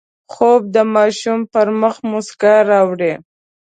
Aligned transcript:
خوب 0.33 0.61
د 0.75 0.77
ماشوم 0.95 1.39
پر 1.53 1.67
مخ 1.81 1.95
مسکا 2.11 2.55
راوړي 2.71 3.13